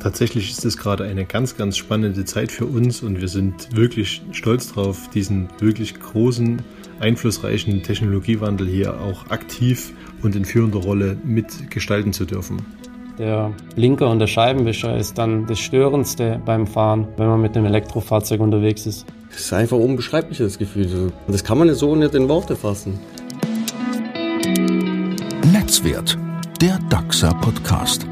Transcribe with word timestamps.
Tatsächlich 0.00 0.50
ist 0.50 0.64
es 0.64 0.78
gerade 0.78 1.04
eine 1.04 1.26
ganz, 1.26 1.58
ganz 1.58 1.76
spannende 1.76 2.24
Zeit 2.24 2.50
für 2.50 2.64
uns 2.64 3.02
und 3.02 3.20
wir 3.20 3.28
sind 3.28 3.76
wirklich 3.76 4.22
stolz 4.32 4.72
darauf, 4.72 5.10
diesen 5.10 5.48
wirklich 5.58 6.00
großen, 6.00 6.62
einflussreichen 7.00 7.82
Technologiewandel 7.82 8.66
hier 8.66 8.98
auch 8.98 9.30
aktiv 9.30 9.92
und 10.22 10.34
in 10.34 10.46
führender 10.46 10.78
Rolle 10.78 11.18
mitgestalten 11.22 12.14
zu 12.14 12.24
dürfen. 12.24 12.64
Der 13.18 13.52
Blinker 13.76 14.08
und 14.08 14.20
der 14.20 14.26
Scheibenwischer 14.26 14.96
ist 14.96 15.18
dann 15.18 15.46
das 15.46 15.58
Störendste 15.58 16.40
beim 16.46 16.66
Fahren, 16.66 17.06
wenn 17.18 17.26
man 17.26 17.42
mit 17.42 17.54
einem 17.54 17.66
Elektrofahrzeug 17.66 18.40
unterwegs 18.40 18.86
ist. 18.86 19.04
Das 19.30 19.40
ist 19.40 19.52
einfach 19.52 19.76
unbeschreibliches 19.76 20.56
Gefühl. 20.56 21.12
Das 21.28 21.44
kann 21.44 21.58
man 21.58 21.74
so 21.74 21.94
nicht 21.94 22.14
in 22.14 22.26
Worte 22.30 22.56
fassen. 22.56 22.98
Netzwert, 25.52 26.16
der 26.62 26.78
DAXA 26.88 27.34
Podcast. 27.34 28.06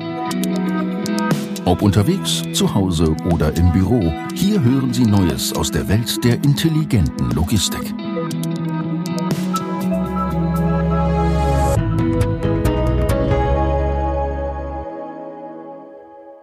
Ob 1.68 1.82
unterwegs, 1.82 2.44
zu 2.54 2.74
Hause 2.74 3.14
oder 3.30 3.54
im 3.54 3.70
Büro, 3.72 4.00
hier 4.34 4.64
hören 4.64 4.94
Sie 4.94 5.04
Neues 5.04 5.52
aus 5.52 5.70
der 5.70 5.86
Welt 5.86 6.24
der 6.24 6.36
intelligenten 6.36 7.30
Logistik. 7.32 7.94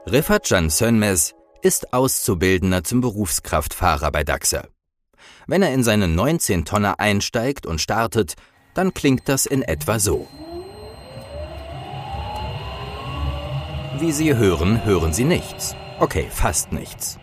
Rifat 0.06 0.48
Can 0.48 0.70
Sönmez 0.70 1.34
ist 1.64 1.92
Auszubildender 1.92 2.84
zum 2.84 3.02
Berufskraftfahrer 3.02 4.12
bei 4.12 4.23
DAXA. 4.23 4.68
Wenn 5.48 5.64
er 5.64 5.73
in 5.73 5.82
seinen 5.82 6.16
19-Tonner 6.16 7.00
einsteigt 7.00 7.66
und 7.66 7.82
startet, 7.82 8.36
dann 8.76 8.94
klingt 8.94 9.28
das 9.28 9.48
in 9.48 9.64
etwa 9.64 9.98
so. 9.98 10.28
Wie 13.98 14.12
Sie 14.12 14.36
hören, 14.36 14.84
hören 14.84 15.14
Sie 15.14 15.24
nichts. 15.24 15.74
Okay, 16.00 16.28
fast 16.30 16.74
nichts. 16.74 17.18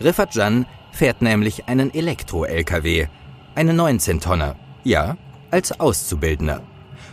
Rifat 0.00 0.34
Jan 0.34 0.66
fährt 0.90 1.22
nämlich 1.22 1.68
einen 1.68 1.94
Elektro-LKW, 1.94 3.06
einen 3.54 3.80
19-Tonner, 3.80 4.56
ja, 4.82 5.16
als 5.52 5.78
Auszubildender. 5.78 6.62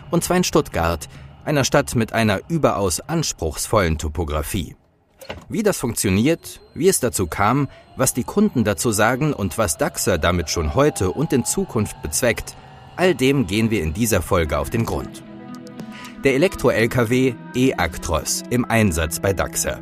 Und 0.09 0.23
zwar 0.23 0.37
in 0.37 0.43
Stuttgart, 0.43 1.07
einer 1.45 1.65
Stadt 1.65 1.93
mit 1.93 2.13
einer 2.13 2.41
überaus 2.47 2.99
anspruchsvollen 2.99 3.99
Topografie. 3.99 4.75
Wie 5.49 5.61
das 5.61 5.77
funktioniert, 5.77 6.59
wie 6.73 6.87
es 6.87 6.99
dazu 6.99 7.27
kam, 7.27 7.69
was 7.95 8.15
die 8.15 8.23
Kunden 8.23 8.63
dazu 8.63 8.91
sagen 8.91 9.33
und 9.33 9.59
was 9.59 9.77
DAXA 9.77 10.17
damit 10.17 10.49
schon 10.49 10.73
heute 10.73 11.11
und 11.11 11.31
in 11.31 11.45
Zukunft 11.45 12.01
bezweckt, 12.01 12.55
all 12.95 13.13
dem 13.13 13.45
gehen 13.45 13.69
wir 13.69 13.83
in 13.83 13.93
dieser 13.93 14.23
Folge 14.23 14.57
auf 14.57 14.71
den 14.71 14.85
Grund. 14.85 15.23
Der 16.23 16.33
Elektro-Lkw 16.33 17.33
e-Actros 17.55 18.43
im 18.49 18.65
Einsatz 18.65 19.21
bei 19.21 19.31
DAXA. 19.31 19.79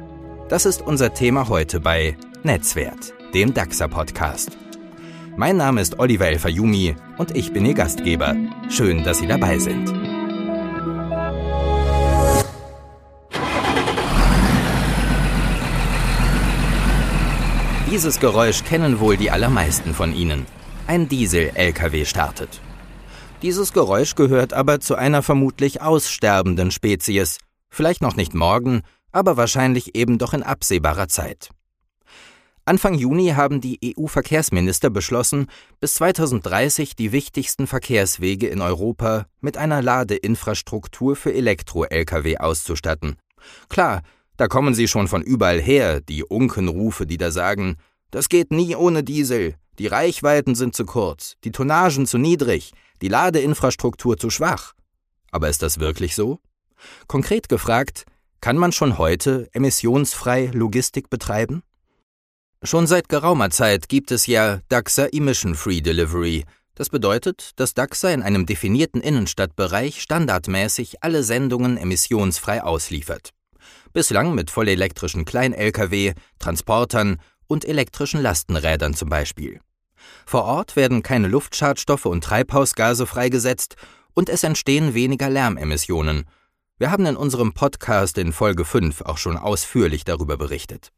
Das 0.50 0.68
ist 0.68 0.84
unser 0.84 1.12
Thema 1.16 1.50
heute 1.50 1.80
bei 1.80 2.16
Netzwert, 2.44 3.16
dem 3.34 3.56
DAXA-Podcast. 3.56 4.56
Mein 5.36 5.58
Name 5.58 5.82
ist 5.82 5.98
Oliver 5.98 6.28
Elfayumi 6.28 6.96
und 7.18 7.36
ich 7.36 7.54
bin 7.54 7.66
Ihr 7.66 7.74
Gastgeber. 7.74 8.36
Schön, 8.70 9.04
dass 9.04 9.18
Sie 9.18 9.26
dabei 9.26 9.58
sind. 9.58 9.92
Dieses 17.90 18.20
Geräusch 18.20 18.64
kennen 18.64 19.00
wohl 19.00 19.18
die 19.18 19.32
allermeisten 19.32 19.96
von 19.96 20.14
Ihnen. 20.14 20.46
Ein 20.86 21.10
Diesel-Lkw 21.10 22.06
startet. 22.06 22.62
Dieses 23.44 23.72
Geräusch 23.72 24.16
gehört 24.16 24.54
aber 24.54 24.80
zu 24.80 24.96
einer 24.96 25.22
vermutlich 25.22 25.82
aussterbenden 25.82 26.72
Spezies. 26.72 27.38
Vielleicht 27.70 28.02
noch 28.02 28.16
nicht 28.16 28.34
morgen, 28.34 28.82
aber 29.12 29.38
wahrscheinlich 29.38 29.96
eben 29.96 30.18
doch 30.18 30.34
in 30.34 30.42
absehbarer 30.42 31.08
Zeit. 31.08 31.50
Anfang 32.66 32.96
Juni 32.96 33.30
haben 33.30 33.62
die 33.62 33.96
EU-Verkehrsminister 33.96 34.90
beschlossen, 34.90 35.46
bis 35.80 35.94
2030 35.94 36.96
die 36.96 37.12
wichtigsten 37.12 37.68
Verkehrswege 37.68 38.48
in 38.48 38.60
Europa 38.60 39.28
mit 39.40 39.56
einer 39.56 39.84
Ladeinfrastruktur 39.84 41.16
für 41.16 41.32
Elektro-Lkw 41.32 42.40
auszustatten. 42.40 43.18
Klar, 43.70 44.02
da 44.36 44.48
kommen 44.48 44.74
sie 44.74 44.88
schon 44.88 45.08
von 45.08 45.22
überall 45.22 45.62
her, 45.62 46.02
die 46.02 46.24
Unkenrufe, 46.24 47.06
die 47.06 47.18
da 47.18 47.32
sagen, 47.32 47.78
das 48.12 48.30
geht 48.30 48.52
nie 48.52 48.76
ohne 48.76 49.04
Diesel, 49.04 49.56
die 49.80 49.88
Reichweiten 49.88 50.56
sind 50.56 50.76
zu 50.76 50.86
kurz, 50.86 51.36
die 51.44 51.52
Tonnagen 51.52 52.06
zu 52.06 52.18
niedrig, 52.18 52.72
die 53.02 53.10
Ladeinfrastruktur 53.10 54.18
zu 54.18 54.30
schwach. 54.30 54.74
Aber 55.32 55.50
ist 55.50 55.62
das 55.62 55.80
wirklich 55.80 56.16
so? 56.16 56.40
Konkret 57.08 57.50
gefragt, 57.50 58.06
kann 58.42 58.58
man 58.58 58.72
schon 58.72 58.98
heute 58.98 59.50
emissionsfrei 59.54 60.52
Logistik 60.54 61.10
betreiben? 61.10 61.64
Schon 62.64 62.88
seit 62.88 63.10
geraumer 63.10 63.52
Zeit 63.52 63.88
gibt 63.88 64.12
es 64.12 64.26
ja 64.26 64.62
DAXA 64.70 65.08
Emission 65.08 65.56
Free 65.56 65.82
Delivery. 65.82 66.44
Das 66.74 66.90
bedeutet, 66.90 67.52
dass 67.58 67.74
DAXA 67.74 68.10
in 68.10 68.24
einem 68.24 68.46
definierten 68.46 69.02
Innenstadtbereich 69.02 70.02
standardmäßig 70.02 71.04
alle 71.04 71.24
Sendungen 71.24 71.78
emissionsfrei 71.78 72.64
ausliefert. 72.64 73.32
Bislang 73.94 74.34
mit 74.34 74.52
vollelektrischen 74.52 75.26
Klein-Lkw, 75.26 76.14
Transportern 76.40 77.20
und 77.48 77.66
elektrischen 77.66 78.22
Lastenrädern 78.22 78.94
zum 78.94 79.10
Beispiel. 79.10 79.60
Vor 80.26 80.44
Ort 80.44 80.76
werden 80.76 81.04
keine 81.04 81.28
Luftschadstoffe 81.28 82.06
und 82.06 82.24
Treibhausgase 82.24 83.06
freigesetzt 83.08 83.76
und 84.14 84.30
es 84.30 84.44
entstehen 84.44 84.94
weniger 84.94 85.30
Lärmemissionen. 85.30 86.26
Wir 86.80 86.92
haben 86.92 87.06
in 87.06 87.16
unserem 87.16 87.54
Podcast 87.54 88.18
in 88.18 88.34
Folge 88.34 88.66
5 88.66 89.02
auch 89.02 89.18
schon 89.18 89.38
ausführlich 89.38 90.04
darüber 90.04 90.38
berichtet. 90.38 90.92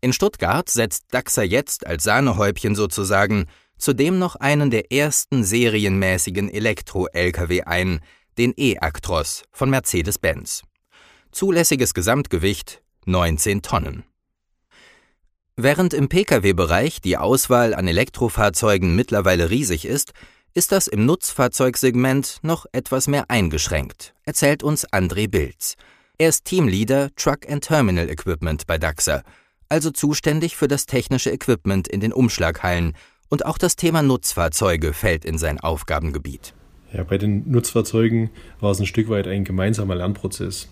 In 0.00 0.12
Stuttgart 0.12 0.68
setzt 0.68 1.04
DAXA 1.12 1.42
jetzt 1.42 1.86
als 1.86 2.04
Sahnehäubchen 2.04 2.74
sozusagen 2.74 3.46
zudem 3.78 4.18
noch 4.18 4.36
einen 4.36 4.70
der 4.70 4.92
ersten 4.92 5.44
serienmäßigen 5.44 6.48
Elektro-Lkw 6.48 7.62
ein, 7.62 8.00
den 8.38 8.54
E-Actros 8.56 9.42
von 9.50 9.70
Mercedes-Benz. 9.70 10.62
Zulässiges 11.32 11.92
Gesamtgewicht 11.94 12.82
19 13.06 13.62
Tonnen. 13.62 14.04
Während 15.56 15.92
im 15.92 16.08
Pkw-Bereich 16.08 17.02
die 17.02 17.18
Auswahl 17.18 17.74
an 17.74 17.86
Elektrofahrzeugen 17.86 18.96
mittlerweile 18.96 19.50
riesig 19.50 19.84
ist, 19.84 20.12
ist 20.54 20.72
das 20.72 20.86
im 20.86 21.04
Nutzfahrzeugsegment 21.04 22.38
noch 22.40 22.64
etwas 22.72 23.06
mehr 23.06 23.26
eingeschränkt, 23.28 24.14
erzählt 24.24 24.62
uns 24.62 24.88
André 24.88 25.28
Bilz. 25.28 25.74
Er 26.16 26.30
ist 26.30 26.46
Teamleader 26.46 27.10
Truck 27.16 27.50
and 27.50 27.62
Terminal 27.62 28.08
Equipment 28.08 28.66
bei 28.66 28.78
DAXA, 28.78 29.22
also 29.68 29.90
zuständig 29.90 30.56
für 30.56 30.68
das 30.68 30.86
technische 30.86 31.30
Equipment 31.30 31.86
in 31.86 32.00
den 32.00 32.14
Umschlaghallen 32.14 32.94
und 33.28 33.44
auch 33.44 33.58
das 33.58 33.76
Thema 33.76 34.02
Nutzfahrzeuge 34.02 34.94
fällt 34.94 35.26
in 35.26 35.36
sein 35.36 35.60
Aufgabengebiet. 35.60 36.54
Ja, 36.94 37.04
bei 37.04 37.18
den 37.18 37.50
Nutzfahrzeugen 37.50 38.30
war 38.60 38.70
es 38.70 38.80
ein 38.80 38.86
Stück 38.86 39.10
weit 39.10 39.26
ein 39.26 39.44
gemeinsamer 39.44 39.96
Lernprozess. 39.96 40.68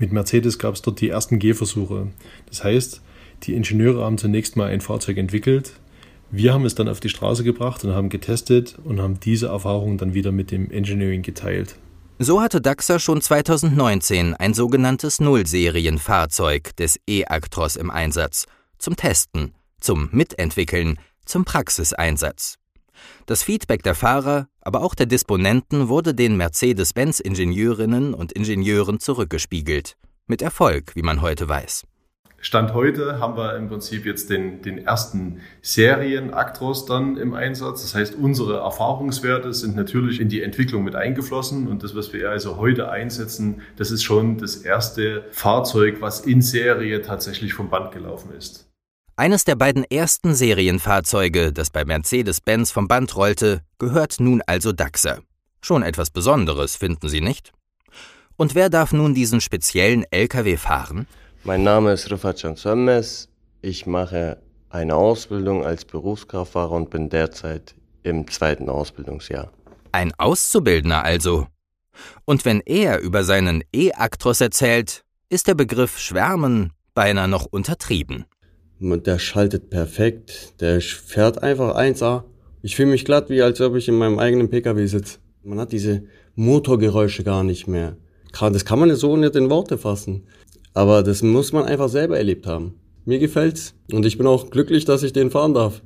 Mit 0.00 0.12
Mercedes 0.12 0.58
gab 0.58 0.74
es 0.74 0.82
dort 0.82 1.00
die 1.00 1.08
ersten 1.08 1.38
Gehversuche. 1.38 2.08
Das 2.48 2.64
heißt, 2.64 3.00
die 3.42 3.54
Ingenieure 3.54 4.04
haben 4.04 4.18
zunächst 4.18 4.56
mal 4.56 4.70
ein 4.70 4.80
Fahrzeug 4.80 5.16
entwickelt. 5.18 5.72
Wir 6.30 6.52
haben 6.52 6.64
es 6.64 6.74
dann 6.74 6.88
auf 6.88 7.00
die 7.00 7.08
Straße 7.08 7.44
gebracht 7.44 7.84
und 7.84 7.94
haben 7.94 8.08
getestet 8.08 8.76
und 8.84 9.00
haben 9.00 9.20
diese 9.20 9.46
Erfahrungen 9.46 9.98
dann 9.98 10.14
wieder 10.14 10.32
mit 10.32 10.50
dem 10.50 10.70
Engineering 10.70 11.22
geteilt. 11.22 11.76
So 12.18 12.40
hatte 12.40 12.60
DAXA 12.60 12.98
schon 12.98 13.20
2019 13.20 14.34
ein 14.34 14.54
sogenanntes 14.54 15.20
Nullserienfahrzeug 15.20 16.74
des 16.76 16.98
E-Actros 17.06 17.76
im 17.76 17.90
Einsatz. 17.90 18.46
Zum 18.78 18.96
Testen, 18.96 19.52
zum 19.80 20.08
Mitentwickeln, 20.12 20.98
zum 21.26 21.44
Praxiseinsatz. 21.44 22.56
Das 23.26 23.42
Feedback 23.42 23.82
der 23.82 23.94
Fahrer, 23.94 24.48
aber 24.62 24.82
auch 24.82 24.94
der 24.94 25.06
Disponenten 25.06 25.88
wurde 25.88 26.14
den 26.14 26.36
Mercedes-Benz-Ingenieurinnen 26.36 28.14
und 28.14 28.32
Ingenieuren 28.32 28.98
zurückgespiegelt. 28.98 29.96
Mit 30.26 30.42
Erfolg, 30.42 30.96
wie 30.96 31.02
man 31.02 31.20
heute 31.20 31.48
weiß. 31.48 31.84
Stand 32.40 32.74
heute 32.74 33.18
haben 33.18 33.36
wir 33.36 33.56
im 33.56 33.68
Prinzip 33.68 34.04
jetzt 34.06 34.30
den, 34.30 34.62
den 34.62 34.78
ersten 34.78 35.40
Serien-Actros 35.62 36.86
dann 36.86 37.16
im 37.16 37.34
Einsatz. 37.34 37.82
Das 37.82 37.94
heißt, 37.94 38.14
unsere 38.14 38.58
Erfahrungswerte 38.58 39.52
sind 39.52 39.74
natürlich 39.74 40.20
in 40.20 40.28
die 40.28 40.42
Entwicklung 40.42 40.84
mit 40.84 40.94
eingeflossen 40.94 41.66
und 41.66 41.82
das, 41.82 41.96
was 41.96 42.12
wir 42.12 42.30
also 42.30 42.56
heute 42.56 42.90
einsetzen, 42.90 43.62
das 43.76 43.90
ist 43.90 44.02
schon 44.02 44.38
das 44.38 44.56
erste 44.56 45.24
Fahrzeug, 45.32 46.00
was 46.00 46.20
in 46.20 46.42
Serie 46.42 47.02
tatsächlich 47.02 47.54
vom 47.54 47.70
Band 47.70 47.92
gelaufen 47.92 48.30
ist. 48.36 48.66
Eines 49.18 49.44
der 49.44 49.56
beiden 49.56 49.84
ersten 49.84 50.34
Serienfahrzeuge, 50.34 51.52
das 51.52 51.70
bei 51.70 51.86
Mercedes-Benz 51.86 52.70
vom 52.70 52.86
Band 52.86 53.16
rollte, 53.16 53.62
gehört 53.78 54.16
nun 54.20 54.42
also 54.46 54.72
DAXA. 54.72 55.20
Schon 55.62 55.82
etwas 55.82 56.10
Besonderes, 56.10 56.76
finden 56.76 57.08
Sie 57.08 57.22
nicht? 57.22 57.52
Und 58.36 58.54
wer 58.54 58.68
darf 58.68 58.92
nun 58.92 59.14
diesen 59.14 59.40
speziellen 59.40 60.04
LKW 60.10 60.58
fahren? 60.58 61.06
Mein 61.46 61.62
Name 61.62 61.92
ist 61.92 62.10
Rifat 62.10 62.38
Sömmes. 62.38 63.28
Ich 63.62 63.86
mache 63.86 64.38
eine 64.68 64.96
Ausbildung 64.96 65.64
als 65.64 65.84
Berufskraftfahrer 65.84 66.72
und 66.72 66.90
bin 66.90 67.08
derzeit 67.08 67.76
im 68.02 68.28
zweiten 68.28 68.68
Ausbildungsjahr. 68.68 69.52
Ein 69.92 70.12
Auszubildender 70.18 71.04
also. 71.04 71.46
Und 72.24 72.44
wenn 72.44 72.62
er 72.66 72.98
über 72.98 73.22
seinen 73.22 73.62
E-Actros 73.72 74.40
erzählt, 74.40 75.04
ist 75.28 75.46
der 75.46 75.54
Begriff 75.54 76.00
Schwärmen, 76.00 76.72
beinahe 76.94 77.28
noch 77.28 77.46
untertrieben. 77.46 78.24
Der 78.80 79.20
schaltet 79.20 79.70
perfekt, 79.70 80.60
der 80.60 80.80
fährt 80.80 81.44
einfach 81.44 81.76
1A. 81.76 82.24
Ich 82.62 82.74
fühle 82.74 82.90
mich 82.90 83.04
glatt, 83.04 83.30
wie 83.30 83.42
als 83.42 83.60
ob 83.60 83.76
ich 83.76 83.86
in 83.86 83.94
meinem 83.94 84.18
eigenen 84.18 84.50
Pkw 84.50 84.84
sitze. 84.86 85.18
Man 85.44 85.60
hat 85.60 85.70
diese 85.70 86.02
Motorgeräusche 86.34 87.22
gar 87.22 87.44
nicht 87.44 87.68
mehr. 87.68 87.96
Das 88.38 88.64
kann 88.64 88.80
man 88.80 88.94
so 88.96 89.16
nicht 89.16 89.36
in 89.36 89.48
Worte 89.48 89.78
fassen. 89.78 90.26
Aber 90.76 91.02
das 91.02 91.22
muss 91.22 91.54
man 91.54 91.64
einfach 91.64 91.88
selber 91.88 92.18
erlebt 92.18 92.46
haben. 92.46 92.74
Mir 93.06 93.18
gefällt's 93.18 93.74
und 93.90 94.04
ich 94.04 94.18
bin 94.18 94.26
auch 94.26 94.50
glücklich, 94.50 94.84
dass 94.84 95.02
ich 95.02 95.14
den 95.14 95.30
fahren 95.30 95.54
darf. 95.54 95.80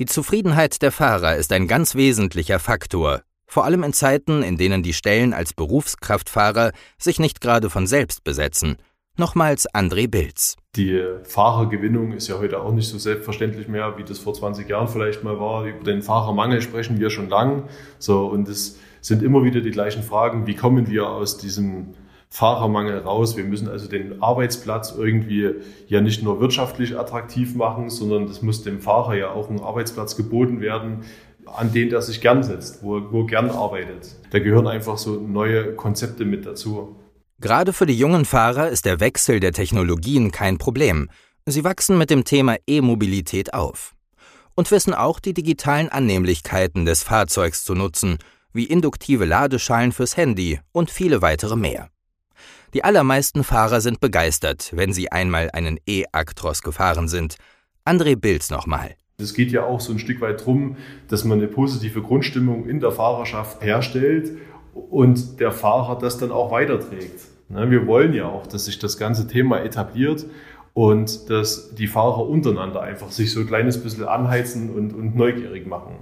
Die 0.00 0.06
Zufriedenheit 0.06 0.82
der 0.82 0.90
Fahrer 0.90 1.36
ist 1.36 1.52
ein 1.52 1.68
ganz 1.68 1.94
wesentlicher 1.94 2.58
Faktor, 2.58 3.22
vor 3.46 3.64
allem 3.64 3.84
in 3.84 3.92
Zeiten, 3.92 4.42
in 4.42 4.56
denen 4.56 4.82
die 4.82 4.92
Stellen 4.92 5.32
als 5.32 5.54
Berufskraftfahrer 5.54 6.72
sich 6.98 7.20
nicht 7.20 7.40
gerade 7.40 7.70
von 7.70 7.86
selbst 7.86 8.24
besetzen. 8.24 8.78
Nochmals 9.16 9.72
André 9.72 10.10
Bilz. 10.10 10.56
Die 10.74 11.00
Fahrergewinnung 11.22 12.10
ist 12.10 12.26
ja 12.26 12.40
heute 12.40 12.60
auch 12.60 12.72
nicht 12.72 12.88
so 12.88 12.98
selbstverständlich 12.98 13.68
mehr, 13.68 13.98
wie 13.98 14.04
das 14.04 14.18
vor 14.18 14.34
20 14.34 14.68
Jahren 14.68 14.88
vielleicht 14.88 15.22
mal 15.22 15.38
war. 15.38 15.64
Über 15.64 15.84
den 15.84 16.02
Fahrermangel 16.02 16.60
sprechen 16.60 16.98
wir 16.98 17.10
schon 17.10 17.28
lang. 17.28 17.68
So, 18.00 18.26
und 18.26 18.48
es 18.48 18.80
sind 19.00 19.22
immer 19.22 19.44
wieder 19.44 19.60
die 19.60 19.70
gleichen 19.70 20.02
Fragen. 20.02 20.48
Wie 20.48 20.56
kommen 20.56 20.88
wir 20.88 21.08
aus 21.08 21.38
diesem 21.38 21.94
Fahrermangel 22.30 22.98
raus. 22.98 23.36
Wir 23.36 23.44
müssen 23.44 23.68
also 23.68 23.88
den 23.88 24.22
Arbeitsplatz 24.22 24.94
irgendwie 24.96 25.54
ja 25.86 26.00
nicht 26.00 26.22
nur 26.22 26.40
wirtschaftlich 26.40 26.98
attraktiv 26.98 27.54
machen, 27.54 27.90
sondern 27.90 28.26
das 28.26 28.42
muss 28.42 28.62
dem 28.62 28.80
Fahrer 28.80 29.14
ja 29.14 29.30
auch 29.30 29.48
ein 29.50 29.60
Arbeitsplatz 29.60 30.16
geboten 30.16 30.60
werden, 30.60 31.04
an 31.46 31.72
den 31.72 31.90
er 31.90 32.02
sich 32.02 32.20
gern 32.20 32.42
setzt, 32.42 32.82
wo 32.82 32.98
er, 32.98 33.12
wo 33.12 33.22
er 33.22 33.26
gern 33.26 33.50
arbeitet. 33.50 34.16
Da 34.30 34.38
gehören 34.38 34.66
einfach 34.66 34.98
so 34.98 35.18
neue 35.18 35.74
Konzepte 35.74 36.24
mit 36.24 36.44
dazu. 36.44 36.96
Gerade 37.40 37.72
für 37.72 37.86
die 37.86 37.96
jungen 37.96 38.24
Fahrer 38.24 38.68
ist 38.68 38.84
der 38.84 39.00
Wechsel 39.00 39.40
der 39.40 39.52
Technologien 39.52 40.32
kein 40.32 40.58
Problem. 40.58 41.08
Sie 41.46 41.64
wachsen 41.64 41.96
mit 41.96 42.10
dem 42.10 42.24
Thema 42.24 42.56
E-Mobilität 42.66 43.54
auf 43.54 43.94
und 44.54 44.70
wissen 44.70 44.92
auch 44.92 45.20
die 45.20 45.34
digitalen 45.34 45.88
Annehmlichkeiten 45.88 46.84
des 46.84 47.04
Fahrzeugs 47.04 47.64
zu 47.64 47.74
nutzen, 47.74 48.18
wie 48.52 48.64
induktive 48.64 49.24
Ladeschalen 49.24 49.92
fürs 49.92 50.16
Handy 50.16 50.60
und 50.72 50.90
viele 50.90 51.22
weitere 51.22 51.56
mehr. 51.56 51.90
Die 52.74 52.84
allermeisten 52.84 53.44
Fahrer 53.44 53.80
sind 53.80 54.00
begeistert, 54.00 54.70
wenn 54.74 54.92
sie 54.92 55.10
einmal 55.10 55.50
einen 55.52 55.78
E-Actros 55.86 56.62
gefahren 56.62 57.08
sind. 57.08 57.36
André 57.84 58.16
Bilz 58.16 58.50
nochmal. 58.50 58.94
Es 59.20 59.34
geht 59.34 59.50
ja 59.50 59.64
auch 59.64 59.80
so 59.80 59.92
ein 59.92 59.98
Stück 59.98 60.20
weit 60.20 60.40
darum, 60.40 60.76
dass 61.08 61.24
man 61.24 61.38
eine 61.38 61.48
positive 61.48 62.02
Grundstimmung 62.02 62.68
in 62.68 62.80
der 62.80 62.92
Fahrerschaft 62.92 63.62
herstellt 63.62 64.38
und 64.74 65.40
der 65.40 65.50
Fahrer 65.50 65.98
das 65.98 66.18
dann 66.18 66.30
auch 66.30 66.52
weiterträgt. 66.52 67.20
Ne, 67.48 67.70
wir 67.70 67.86
wollen 67.86 68.12
ja 68.12 68.26
auch, 68.26 68.46
dass 68.46 68.66
sich 68.66 68.78
das 68.78 68.98
ganze 68.98 69.26
Thema 69.26 69.60
etabliert 69.60 70.26
und 70.74 71.30
dass 71.30 71.74
die 71.74 71.86
Fahrer 71.86 72.28
untereinander 72.28 72.82
einfach 72.82 73.10
sich 73.10 73.32
so 73.32 73.40
ein 73.40 73.46
kleines 73.46 73.82
bisschen 73.82 74.04
anheizen 74.04 74.70
und, 74.70 74.94
und 74.94 75.16
neugierig 75.16 75.66
machen. 75.66 75.96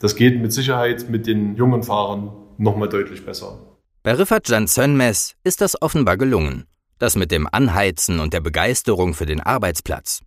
Das 0.00 0.16
geht 0.16 0.40
mit 0.40 0.52
Sicherheit 0.52 1.08
mit 1.08 1.26
den 1.26 1.56
jungen 1.56 1.82
Fahrern 1.82 2.32
nochmal 2.58 2.88
deutlich 2.88 3.24
besser. 3.24 3.58
Bei 4.02 4.14
Rifat 4.14 4.48
Jan 4.48 4.66
Sönmez 4.66 5.34
ist 5.44 5.60
das 5.60 5.80
offenbar 5.82 6.16
gelungen. 6.16 6.66
Das 6.98 7.16
mit 7.16 7.30
dem 7.30 7.48
Anheizen 7.50 8.20
und 8.20 8.32
der 8.32 8.40
Begeisterung 8.40 9.14
für 9.14 9.26
den 9.26 9.40
Arbeitsplatz. 9.40 10.20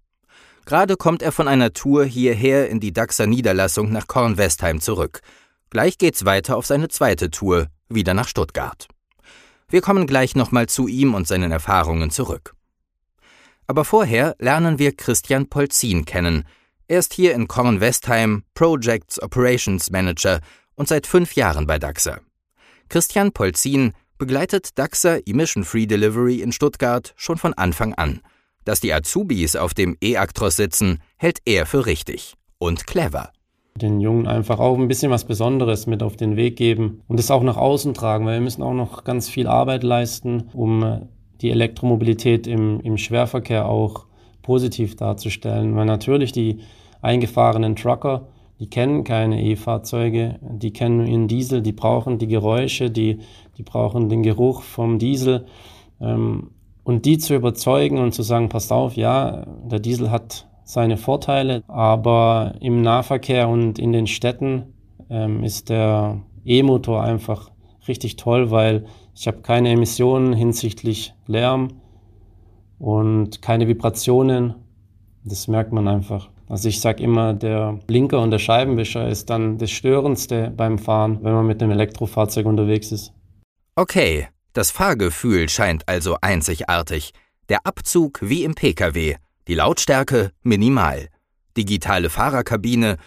Gerade 0.65 0.95
kommt 0.95 1.21
er 1.21 1.31
von 1.31 1.47
einer 1.47 1.73
Tour 1.73 2.05
hierher 2.05 2.69
in 2.69 2.79
die 2.79 2.93
Daxer 2.93 3.27
Niederlassung 3.27 3.91
nach 3.91 4.07
Kornwestheim 4.07 4.79
zurück. 4.79 5.21
Gleich 5.69 5.97
geht's 5.97 6.25
weiter 6.25 6.57
auf 6.57 6.65
seine 6.65 6.89
zweite 6.89 7.31
Tour, 7.31 7.67
wieder 7.89 8.13
nach 8.13 8.27
Stuttgart. 8.27 8.87
Wir 9.69 9.81
kommen 9.81 10.05
gleich 10.05 10.35
nochmal 10.35 10.67
zu 10.67 10.87
ihm 10.87 11.13
und 11.13 11.27
seinen 11.27 11.51
Erfahrungen 11.51 12.11
zurück. 12.11 12.53
Aber 13.67 13.85
vorher 13.85 14.35
lernen 14.39 14.79
wir 14.79 14.95
Christian 14.95 15.47
Polzin 15.47 16.03
kennen. 16.03 16.43
Er 16.87 16.99
ist 16.99 17.13
hier 17.13 17.33
in 17.33 17.47
Kornwestheim 17.47 18.43
Projects 18.53 19.21
Operations 19.21 19.89
Manager 19.91 20.41
und 20.75 20.89
seit 20.89 21.07
fünf 21.07 21.35
Jahren 21.35 21.67
bei 21.67 21.79
Daxer. 21.79 22.19
Christian 22.91 23.31
Polzin 23.31 23.93
begleitet 24.17 24.77
Daxer 24.77 25.25
Emission 25.25 25.63
Free 25.63 25.85
Delivery 25.85 26.41
in 26.41 26.51
Stuttgart 26.51 27.13
schon 27.15 27.37
von 27.37 27.53
Anfang 27.53 27.93
an. 27.93 28.19
Dass 28.65 28.81
die 28.81 28.91
Azubis 28.91 29.55
auf 29.55 29.73
dem 29.73 29.95
E-Actros 30.03 30.57
sitzen, 30.57 30.99
hält 31.15 31.39
er 31.45 31.65
für 31.65 31.85
richtig 31.85 32.33
und 32.57 32.85
clever. 32.87 33.31
Den 33.75 34.01
Jungen 34.01 34.27
einfach 34.27 34.59
auch 34.59 34.77
ein 34.77 34.89
bisschen 34.89 35.09
was 35.09 35.23
Besonderes 35.23 35.87
mit 35.87 36.03
auf 36.03 36.17
den 36.17 36.35
Weg 36.35 36.57
geben 36.57 37.01
und 37.07 37.17
es 37.17 37.31
auch 37.31 37.43
nach 37.43 37.55
außen 37.55 37.93
tragen, 37.93 38.25
weil 38.25 38.39
wir 38.39 38.43
müssen 38.43 38.61
auch 38.61 38.73
noch 38.73 39.05
ganz 39.05 39.29
viel 39.29 39.47
Arbeit 39.47 39.83
leisten, 39.83 40.49
um 40.51 41.07
die 41.39 41.51
Elektromobilität 41.51 42.45
im, 42.45 42.81
im 42.81 42.97
Schwerverkehr 42.97 43.67
auch 43.67 44.05
positiv 44.41 44.97
darzustellen. 44.97 45.77
Weil 45.77 45.85
natürlich 45.85 46.33
die 46.33 46.59
eingefahrenen 47.01 47.77
Trucker 47.77 48.27
die 48.61 48.69
kennen 48.69 49.03
keine 49.03 49.43
E-Fahrzeuge, 49.43 50.37
die 50.39 50.71
kennen 50.71 50.97
nur 50.97 51.07
ihren 51.07 51.27
Diesel, 51.27 51.63
die 51.63 51.71
brauchen 51.71 52.19
die 52.19 52.27
Geräusche, 52.27 52.91
die, 52.91 53.17
die 53.57 53.63
brauchen 53.63 54.07
den 54.07 54.21
Geruch 54.21 54.61
vom 54.61 54.99
Diesel. 54.99 55.47
Ähm, 55.99 56.51
und 56.83 57.05
die 57.05 57.17
zu 57.17 57.33
überzeugen 57.33 57.97
und 57.97 58.13
zu 58.13 58.21
sagen, 58.21 58.49
passt 58.49 58.71
auf, 58.71 58.95
ja, 58.95 59.47
der 59.65 59.79
Diesel 59.79 60.11
hat 60.11 60.47
seine 60.63 60.97
Vorteile, 60.97 61.63
aber 61.67 62.53
im 62.61 62.83
Nahverkehr 62.83 63.49
und 63.49 63.79
in 63.79 63.93
den 63.93 64.05
Städten 64.05 64.75
ähm, 65.09 65.43
ist 65.43 65.69
der 65.69 66.21
E-Motor 66.45 67.01
einfach 67.01 67.49
richtig 67.87 68.15
toll, 68.15 68.51
weil 68.51 68.85
ich 69.15 69.25
habe 69.25 69.41
keine 69.41 69.69
Emissionen 69.69 70.33
hinsichtlich 70.33 71.15
Lärm 71.25 71.69
und 72.77 73.41
keine 73.41 73.67
Vibrationen. 73.67 74.53
Das 75.23 75.47
merkt 75.47 75.73
man 75.73 75.87
einfach. 75.87 76.29
Also 76.51 76.67
ich 76.67 76.81
sage 76.81 77.01
immer, 77.01 77.33
der 77.33 77.79
Blinker 77.87 78.19
und 78.19 78.31
der 78.31 78.37
Scheibenwischer 78.37 79.07
ist 79.07 79.29
dann 79.29 79.57
das 79.57 79.71
Störendste 79.71 80.51
beim 80.51 80.79
Fahren, 80.79 81.19
wenn 81.21 81.31
man 81.31 81.47
mit 81.47 81.63
einem 81.63 81.71
Elektrofahrzeug 81.71 82.45
unterwegs 82.45 82.91
ist. 82.91 83.13
Okay, 83.77 84.27
das 84.51 84.69
Fahrgefühl 84.69 85.47
scheint 85.47 85.87
also 85.87 86.17
einzigartig. 86.19 87.13
Der 87.47 87.65
Abzug 87.65 88.19
wie 88.21 88.43
im 88.43 88.53
Pkw, 88.53 89.15
die 89.47 89.53
Lautstärke 89.53 90.33
minimal, 90.43 91.07
digitale 91.55 92.09
Fahrerkabine, 92.09 92.97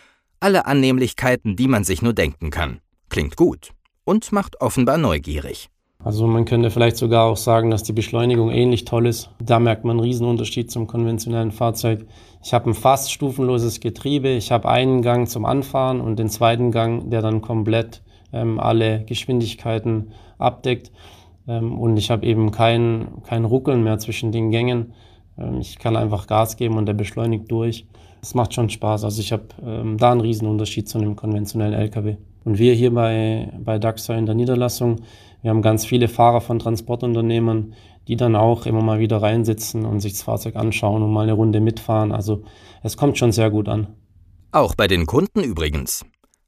alle 0.40 0.64
Annehmlichkeiten, 0.64 1.54
die 1.54 1.68
man 1.68 1.84
sich 1.84 2.00
nur 2.00 2.14
denken 2.14 2.48
kann. 2.48 2.80
Klingt 3.10 3.36
gut 3.36 3.72
und 4.04 4.32
macht 4.32 4.62
offenbar 4.62 4.96
neugierig. 4.96 5.68
Also 6.04 6.26
man 6.26 6.44
könnte 6.44 6.70
vielleicht 6.70 6.98
sogar 6.98 7.24
auch 7.24 7.38
sagen, 7.38 7.70
dass 7.70 7.82
die 7.82 7.94
Beschleunigung 7.94 8.50
ähnlich 8.50 8.84
toll 8.84 9.06
ist. 9.06 9.30
Da 9.42 9.58
merkt 9.58 9.84
man 9.84 9.96
einen 9.96 10.04
Riesenunterschied 10.04 10.70
zum 10.70 10.86
konventionellen 10.86 11.50
Fahrzeug. 11.50 12.06
Ich 12.42 12.52
habe 12.52 12.68
ein 12.68 12.74
fast 12.74 13.10
stufenloses 13.10 13.80
Getriebe, 13.80 14.28
ich 14.28 14.52
habe 14.52 14.68
einen 14.68 15.00
Gang 15.00 15.26
zum 15.26 15.46
Anfahren 15.46 16.02
und 16.02 16.18
den 16.18 16.28
zweiten 16.28 16.72
Gang, 16.72 17.08
der 17.08 17.22
dann 17.22 17.40
komplett 17.40 18.02
ähm, 18.34 18.60
alle 18.60 19.02
Geschwindigkeiten 19.06 20.12
abdeckt. 20.36 20.92
Ähm, 21.48 21.78
und 21.78 21.96
ich 21.96 22.10
habe 22.10 22.26
eben 22.26 22.50
kein, 22.50 23.08
kein 23.22 23.46
Ruckeln 23.46 23.82
mehr 23.82 23.98
zwischen 23.98 24.30
den 24.30 24.50
Gängen. 24.50 24.92
Ähm, 25.38 25.58
ich 25.58 25.78
kann 25.78 25.96
einfach 25.96 26.26
Gas 26.26 26.58
geben 26.58 26.76
und 26.76 26.84
der 26.84 26.92
beschleunigt 26.92 27.50
durch. 27.50 27.86
Es 28.20 28.34
macht 28.34 28.52
schon 28.52 28.68
Spaß. 28.68 29.04
Also 29.04 29.22
ich 29.22 29.32
habe 29.32 29.44
ähm, 29.64 29.96
da 29.96 30.12
einen 30.12 30.20
Riesenunterschied 30.20 30.86
zu 30.86 30.98
einem 30.98 31.16
konventionellen 31.16 31.72
LKW. 31.72 32.16
Und 32.44 32.58
wir 32.58 32.74
hier 32.74 32.92
bei, 32.92 33.50
bei 33.58 33.78
DAXA 33.78 34.16
in 34.16 34.26
der 34.26 34.34
Niederlassung, 34.34 34.96
wir 35.44 35.50
haben 35.50 35.60
ganz 35.60 35.84
viele 35.84 36.08
Fahrer 36.08 36.40
von 36.40 36.58
Transportunternehmen, 36.58 37.74
die 38.08 38.16
dann 38.16 38.34
auch 38.34 38.64
immer 38.64 38.80
mal 38.80 38.98
wieder 38.98 39.20
reinsitzen 39.20 39.84
und 39.84 40.00
sich 40.00 40.14
das 40.14 40.22
Fahrzeug 40.22 40.56
anschauen 40.56 41.02
und 41.02 41.12
mal 41.12 41.24
eine 41.24 41.34
Runde 41.34 41.60
mitfahren. 41.60 42.12
Also 42.12 42.44
es 42.82 42.96
kommt 42.96 43.18
schon 43.18 43.30
sehr 43.30 43.50
gut 43.50 43.68
an. 43.68 43.88
Auch 44.52 44.74
bei 44.74 44.88
den 44.88 45.04
Kunden 45.04 45.44
übrigens. 45.44 46.06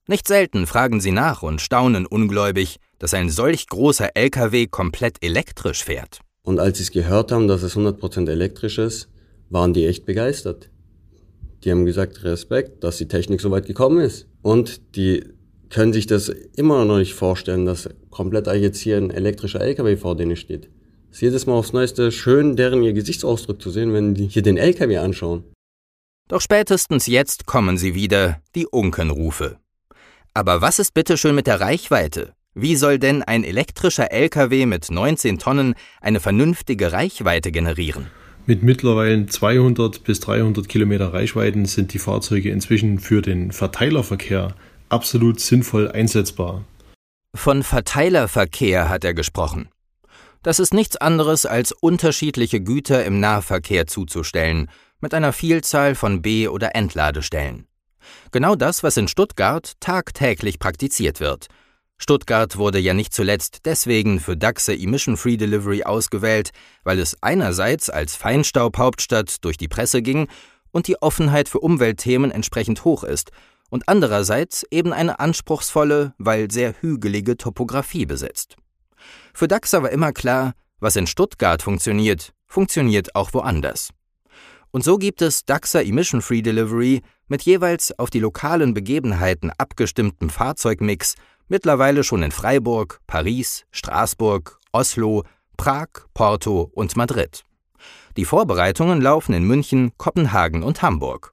Nicht 0.09 0.27
selten 0.27 0.67
fragen 0.67 1.03
sie 1.03 1.13
nach 1.13 1.43
und 1.43 1.61
staunen 1.61 2.07
ungläubig, 2.07 2.79
dass 2.99 3.13
ein 3.13 3.29
solch 3.29 3.67
großer 3.67 4.17
LKW 4.17 4.67
komplett 4.67 5.23
elektrisch 5.23 5.85
fährt. 5.85 6.21
Und 6.43 6.59
als 6.59 6.79
sie 6.79 6.85
es 6.85 6.91
gehört 6.91 7.33
haben, 7.33 7.49
dass 7.49 7.63
es 7.63 7.77
100% 7.77 8.31
elektrisch 8.31 8.79
ist, 8.79 9.11
waren 9.51 9.75
die 9.75 9.85
echt 9.85 10.07
begeistert. 10.07 10.71
Die 11.65 11.71
haben 11.71 11.85
gesagt, 11.85 12.25
Respekt, 12.25 12.83
dass 12.83 12.97
die 12.97 13.09
Technik 13.09 13.43
so 13.43 13.51
weit 13.51 13.67
gekommen 13.67 14.01
ist. 14.01 14.27
Und 14.41 14.97
die 14.97 15.36
können 15.77 15.93
sich 15.93 16.07
das 16.07 16.31
immer 16.57 16.87
noch 16.87 16.97
nicht 16.97 17.13
vorstellen, 17.13 17.67
dass 17.67 17.91
komplett 18.09 18.47
jetzt 18.47 18.81
hier 18.81 18.97
ein 18.97 19.11
elektrischer 19.11 19.61
LKW 19.61 19.99
vor 19.99 20.17
denen 20.17 20.35
steht. 20.35 20.71
Es 21.11 21.17
ist 21.17 21.21
jedes 21.21 21.45
Mal 21.45 21.53
aufs 21.53 21.75
Neueste 21.75 22.13
schön, 22.13 22.57
deren 22.57 22.83
ihr 22.83 22.95
Gesichtsausdruck 22.95 23.61
zu 23.61 23.69
sehen, 23.69 23.93
wenn 23.93 24.15
die 24.15 24.27
hier 24.27 24.41
den 24.41 24.57
LKW 24.57 24.97
anschauen. 24.97 25.45
Doch 26.29 26.41
spätestens 26.41 27.07
jetzt 27.07 27.45
kommen 27.45 27.77
sie 27.77 27.95
wieder, 27.95 28.41
die 28.55 28.67
Unkenrufe. 28.67 29.59
Aber 30.33 30.63
was 30.63 30.79
ist 30.79 30.95
bitteschön 30.95 31.35
mit 31.35 31.47
der 31.47 31.61
Reichweite? 31.61 32.33
Wie 32.55 32.75
soll 32.75 32.99
denn 32.99 33.23
ein 33.23 33.45
elektrischer 33.45 34.11
LKW 34.11 34.65
mit 34.65 34.91
19 34.91 35.39
Tonnen 35.39 35.75
eine 36.01 36.21
vernünftige 36.21 36.93
Reichweite 36.93 37.53
generieren? 37.53 38.07
Mit 38.47 38.63
mittlerweile 38.63 39.27
200 39.27 40.05
bis 40.05 40.21
300 40.21 40.71
Kilometer 40.71 41.13
Reichweiten 41.13 41.67
sind 41.67 41.93
die 41.93 41.99
Fahrzeuge 41.99 42.49
inzwischen 42.49 42.99
für 42.99 43.21
den 43.21 43.53
Verteilerverkehr 43.53 44.55
absolut 44.89 45.41
sinnvoll 45.41 45.91
einsetzbar. 45.91 46.65
Von 47.35 47.63
Verteilerverkehr 47.63 48.89
hat 48.89 49.05
er 49.05 49.15
gesprochen. 49.15 49.69
Das 50.43 50.59
ist 50.59 50.73
nichts 50.73 50.97
anderes 50.97 51.45
als 51.45 51.73
unterschiedliche 51.73 52.61
Güter 52.61 53.05
im 53.05 53.21
Nahverkehr 53.21 53.87
zuzustellen, 53.87 54.71
mit 55.01 55.13
einer 55.13 55.33
Vielzahl 55.33 55.95
von 55.95 56.23
B- 56.23 56.49
oder 56.49 56.75
Entladestellen. 56.75 57.67
Genau 58.31 58.55
das, 58.55 58.83
was 58.83 58.97
in 58.97 59.09
Stuttgart 59.09 59.73
tagtäglich 59.81 60.59
praktiziert 60.59 61.21
wird. 61.21 61.49
Stuttgart 61.99 62.57
wurde 62.59 62.79
ja 62.79 62.95
nicht 62.95 63.13
zuletzt 63.13 63.61
deswegen 63.65 64.21
für 64.21 64.37
DAXE 64.37 64.75
Emission 64.75 65.17
Free 65.17 65.37
Delivery 65.37 65.83
ausgewählt, 65.83 66.51
weil 66.85 66.99
es 66.99 67.23
einerseits 67.23 67.91
als 67.91 68.17
Feinstaubhauptstadt 68.17 69.45
durch 69.45 69.57
die 69.57 69.69
Presse 69.69 70.03
ging 70.03 70.29
und 70.71 70.89
die 70.89 71.01
Offenheit 71.01 71.49
für 71.49 71.61
Umweltthemen 71.61 72.31
entsprechend 72.31 72.85
hoch 72.85 73.03
ist 73.03 73.31
und 73.71 73.89
andererseits 73.89 74.65
eben 74.71 74.93
eine 74.93 75.21
anspruchsvolle, 75.21 76.15
weil 76.19 76.51
sehr 76.51 76.75
hügelige 76.81 77.37
Topographie 77.37 78.07
besitzt. 78.07 78.57
Für 79.35 79.49
DAXA 79.49 79.83
war 79.83 79.91
immer 79.91 80.13
klar, 80.13 80.55
was 80.81 80.97
in 80.97 81.07
Stuttgart 81.07 81.63
funktioniert, 81.63 82.33
funktioniert 82.47 83.15
auch 83.15 83.33
woanders. 83.33 83.91
Und 84.71 84.85
so 84.85 84.99
gibt 84.99 85.23
es 85.23 85.45
DAXA 85.45 85.81
Emission 85.81 86.23
Free 86.23 86.43
Delivery 86.43 87.03
mit 87.29 87.43
jeweils 87.43 87.99
auf 87.99 88.11
die 88.11 88.21
lokalen 88.21 88.75
Begebenheiten 88.75 89.51
abgestimmtem 89.57 90.31
Fahrzeugmix 90.31 91.15
mittlerweile 91.49 92.05
schon 92.05 92.23
in 92.23 92.33
Freiburg, 92.33 93.01
Paris, 93.07 93.65
Straßburg, 93.71 94.59
Oslo, 94.73 95.25
Prag, 95.57 95.89
Porto 96.13 96.71
und 96.75 96.97
Madrid. 96.97 97.45
Die 98.17 98.25
Vorbereitungen 98.25 99.01
laufen 99.01 99.33
in 99.35 99.45
München, 99.45 99.93
Kopenhagen 99.97 100.63
und 100.63 100.83
Hamburg. 100.83 101.33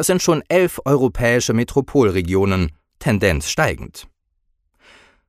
Das 0.00 0.06
sind 0.06 0.22
schon 0.22 0.42
elf 0.48 0.80
europäische 0.86 1.52
Metropolregionen, 1.52 2.72
Tendenz 3.00 3.50
steigend. 3.50 4.06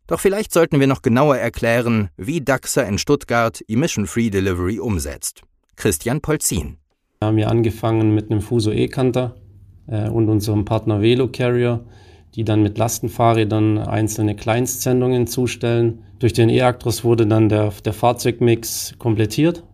Doch 0.07 0.21
vielleicht 0.21 0.53
sollten 0.53 0.79
wir 0.79 0.87
noch 0.87 1.01
genauer 1.01 1.35
erklären, 1.35 2.07
wie 2.15 2.39
DAXA 2.39 2.83
in 2.83 2.97
Stuttgart 2.97 3.61
Emission 3.67 4.07
Free 4.07 4.29
Delivery 4.29 4.79
umsetzt. 4.79 5.41
Christian 5.75 6.21
Polzin. 6.21 6.77
Wir 7.19 7.27
haben 7.27 7.37
ja 7.37 7.47
angefangen 7.49 8.15
mit 8.15 8.31
einem 8.31 8.39
Fuso 8.39 8.71
E-Kanter 8.71 9.35
äh, 9.87 10.07
und 10.07 10.29
unserem 10.29 10.63
Partner 10.63 11.01
Velo 11.01 11.27
Carrier, 11.27 11.83
die 12.35 12.45
dann 12.45 12.63
mit 12.63 12.77
Lastenfahrrädern 12.77 13.77
einzelne 13.77 14.37
Kleinstsendungen 14.37 15.27
zustellen. 15.27 16.05
Durch 16.19 16.31
den 16.31 16.47
E-Actros 16.47 17.03
wurde 17.03 17.27
dann 17.27 17.49
der, 17.49 17.73
der 17.83 17.91
Fahrzeugmix 17.91 18.95
komplettiert. 18.99 19.65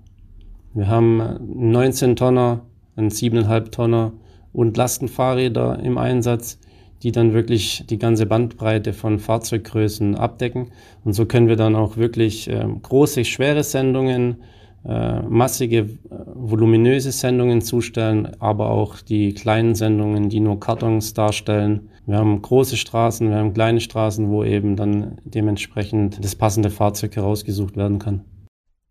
Wir 0.74 0.88
haben 0.88 1.22
19 1.40 2.16
Tonner, 2.16 2.66
einen 2.96 3.12
7,5 3.12 3.70
Tonner 3.70 4.14
und 4.58 4.76
Lastenfahrräder 4.76 5.80
im 5.84 6.00
Einsatz, 6.00 6.58
die 7.04 7.12
dann 7.12 7.34
wirklich 7.34 7.84
die 7.88 8.00
ganze 8.00 8.26
Bandbreite 8.26 8.92
von 8.92 9.20
Fahrzeuggrößen 9.20 10.16
abdecken. 10.16 10.72
Und 11.06 11.14
so 11.14 11.28
können 11.28 11.48
wir 11.48 11.58
dann 11.58 11.76
auch 11.76 11.98
wirklich 11.98 12.50
äh, 12.50 12.66
große, 12.82 13.24
schwere 13.24 13.64
Sendungen, 13.64 14.38
äh, 14.84 15.22
massige, 15.22 15.78
äh, 15.78 15.88
voluminöse 16.34 17.12
Sendungen 17.12 17.62
zustellen, 17.62 18.32
aber 18.40 18.72
auch 18.72 19.00
die 19.00 19.36
kleinen 19.36 19.76
Sendungen, 19.76 20.30
die 20.30 20.40
nur 20.40 20.60
Kartons 20.60 21.14
darstellen. 21.14 21.90
Wir 22.08 22.18
haben 22.18 22.42
große 22.42 22.78
Straßen, 22.78 23.30
wir 23.30 23.38
haben 23.38 23.54
kleine 23.54 23.80
Straßen, 23.80 24.28
wo 24.32 24.44
eben 24.44 24.76
dann 24.76 25.22
dementsprechend 25.24 26.24
das 26.24 26.36
passende 26.36 26.72
Fahrzeug 26.72 27.16
herausgesucht 27.16 27.78
werden 27.78 28.00
kann. 28.00 28.26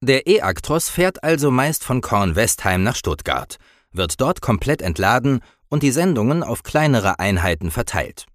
Der 0.00 0.28
E-Actros 0.28 0.90
fährt 0.90 1.24
also 1.24 1.50
meist 1.50 1.82
von 1.82 2.02
Kornwestheim 2.02 2.84
nach 2.84 2.94
Stuttgart, 2.94 3.58
wird 3.90 4.20
dort 4.20 4.40
komplett 4.42 4.82
entladen 4.82 5.40
und 5.68 5.82
die 5.82 5.90
Sendungen 5.90 6.42
auf 6.42 6.62
kleinere 6.62 7.18
Einheiten 7.18 7.70
verteilt. 7.70 8.26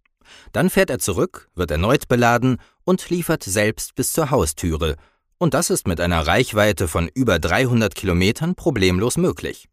Dann 0.51 0.69
fährt 0.69 0.89
er 0.89 0.99
zurück, 0.99 1.49
wird 1.55 1.71
erneut 1.71 2.07
beladen 2.07 2.57
und 2.83 3.09
liefert 3.09 3.43
selbst 3.43 3.95
bis 3.95 4.13
zur 4.13 4.31
Haustüre. 4.31 4.95
Und 5.37 5.53
das 5.53 5.69
ist 5.69 5.87
mit 5.87 5.99
einer 5.99 6.25
Reichweite 6.25 6.87
von 6.87 7.09
über 7.13 7.39
300 7.39 7.95
Kilometern 7.95 8.55
problemlos 8.55 9.17
möglich. 9.17 9.67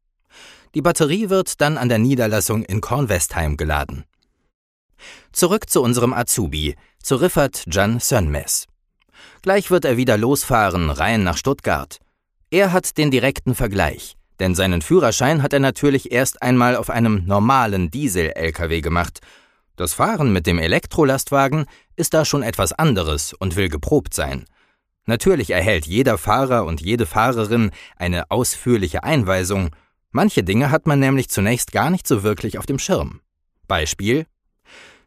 Die 0.74 0.82
Batterie 0.82 1.30
wird 1.30 1.60
dann 1.60 1.78
an 1.78 1.88
der 1.88 1.98
Niederlassung 1.98 2.62
in 2.62 2.80
Kornwestheim 2.80 3.56
geladen. 3.56 4.04
Zurück 5.32 5.68
zu 5.70 5.82
unserem 5.82 6.12
Azubi, 6.12 6.76
zu 7.02 7.16
Riffert 7.16 7.64
Jan 7.66 8.00
Sönmes. 8.00 8.66
Gleich 9.42 9.70
wird 9.70 9.84
er 9.84 9.96
wieder 9.96 10.18
losfahren, 10.18 10.90
rein 10.90 11.22
nach 11.22 11.36
Stuttgart. 11.36 11.98
Er 12.50 12.72
hat 12.72 12.98
den 12.98 13.10
direkten 13.10 13.54
Vergleich. 13.54 14.16
Denn 14.40 14.54
seinen 14.54 14.82
Führerschein 14.82 15.42
hat 15.42 15.52
er 15.52 15.60
natürlich 15.60 16.12
erst 16.12 16.42
einmal 16.42 16.76
auf 16.76 16.90
einem 16.90 17.24
normalen 17.26 17.90
Diesel-Lkw 17.90 18.80
gemacht. 18.80 19.20
Das 19.76 19.94
Fahren 19.94 20.32
mit 20.32 20.46
dem 20.46 20.58
Elektrolastwagen 20.58 21.66
ist 21.96 22.14
da 22.14 22.24
schon 22.24 22.42
etwas 22.42 22.72
anderes 22.72 23.32
und 23.32 23.56
will 23.56 23.68
geprobt 23.68 24.14
sein. 24.14 24.44
Natürlich 25.06 25.50
erhält 25.50 25.86
jeder 25.86 26.18
Fahrer 26.18 26.66
und 26.66 26.80
jede 26.80 27.06
Fahrerin 27.06 27.70
eine 27.96 28.30
ausführliche 28.30 29.04
Einweisung. 29.04 29.70
Manche 30.10 30.44
Dinge 30.44 30.70
hat 30.70 30.86
man 30.86 31.00
nämlich 31.00 31.30
zunächst 31.30 31.72
gar 31.72 31.90
nicht 31.90 32.06
so 32.06 32.22
wirklich 32.22 32.58
auf 32.58 32.66
dem 32.66 32.78
Schirm. 32.78 33.20
Beispiel 33.66 34.26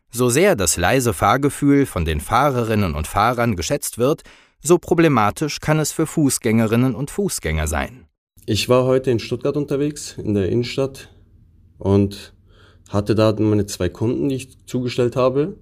So 0.10 0.30
sehr 0.30 0.56
das 0.56 0.78
leise 0.78 1.14
Fahrgefühl 1.14 1.86
von 1.86 2.04
den 2.04 2.20
Fahrerinnen 2.20 2.96
und 2.96 3.08
Fahrern 3.08 3.56
geschätzt 3.56 3.98
wird, 3.98 4.24
so 4.62 4.78
problematisch 4.78 5.60
kann 5.60 5.80
es 5.80 5.92
für 5.92 6.08
Fußgängerinnen 6.08 6.96
und 6.96 7.12
Fußgänger 7.12 7.68
sein. 7.68 8.08
Ich 8.48 8.70
war 8.70 8.86
heute 8.86 9.12
in 9.12 9.20
Stuttgart 9.20 9.56
unterwegs, 9.56 10.18
in 10.18 10.34
der 10.34 10.50
Innenstadt 10.50 11.10
und 11.78 12.34
hatte 12.90 13.14
da 13.14 13.36
meine 13.38 13.68
zwei 13.68 13.88
Kunden, 13.88 14.30
die 14.30 14.36
ich 14.36 14.66
zugestellt 14.66 15.16
habe. 15.16 15.58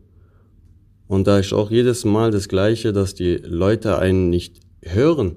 Und 1.06 1.28
da 1.28 1.40
ist 1.40 1.52
auch 1.52 1.72
jedes 1.72 2.06
Mal 2.06 2.32
das 2.32 2.48
Gleiche, 2.48 2.94
dass 2.94 3.16
die 3.16 3.36
Leute 3.36 4.00
einen 4.00 4.30
nicht 4.30 4.62
hören, 4.82 5.36